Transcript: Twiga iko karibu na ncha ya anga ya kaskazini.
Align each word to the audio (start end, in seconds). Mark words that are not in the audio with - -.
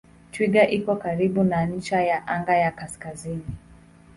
Twiga 0.31 0.63
iko 0.77 0.91
karibu 1.03 1.41
na 1.51 1.61
ncha 1.71 1.99
ya 2.09 2.17
anga 2.33 2.55
ya 2.63 2.71
kaskazini. 2.79 3.47